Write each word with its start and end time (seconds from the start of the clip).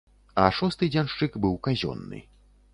А 0.43 0.45
шосты 0.59 0.89
дзяншчык 0.95 1.39
быў 1.45 1.53
казённы. 1.71 2.27